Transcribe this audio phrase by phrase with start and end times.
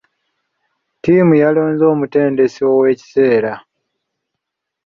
[0.97, 3.53] Ttiimu yalonze omutendesi ow'ekiseera.